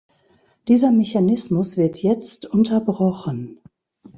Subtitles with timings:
[0.67, 3.59] Dieser Mechanismus wird jetzt unterbrochen.